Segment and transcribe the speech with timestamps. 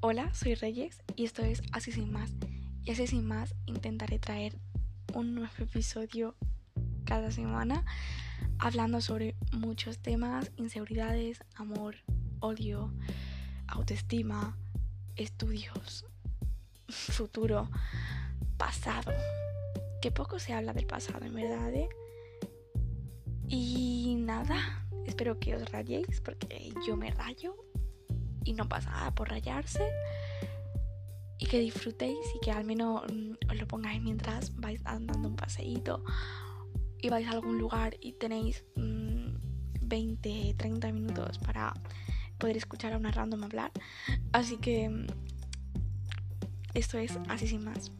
[0.00, 2.30] Hola, soy Reyes y esto es Así sin más.
[2.84, 4.58] Y así sin más intentaré traer
[5.14, 6.36] un nuevo episodio
[7.04, 7.82] cada semana
[8.58, 11.96] hablando sobre muchos temas, inseguridades, amor,
[12.40, 12.92] odio,
[13.68, 14.58] autoestima,
[15.16, 16.04] estudios,
[16.88, 17.70] futuro,
[18.58, 19.12] pasado.
[20.02, 21.72] Que poco se habla del pasado, en verdad.
[21.72, 21.88] ¿eh?
[23.48, 27.56] Y nada, espero que os rayéis porque yo me rayo
[28.46, 29.84] y no pasa nada por rayarse.
[31.38, 35.36] Y que disfrutéis y que al menos mm, os lo pongáis mientras vais andando un
[35.36, 36.02] paseíto
[36.98, 41.74] y vais a algún lugar y tenéis 20, mm, 30 minutos para
[42.38, 43.72] poder escuchar a una random hablar.
[44.32, 45.06] Así que mm,
[46.74, 47.92] esto es así sin más.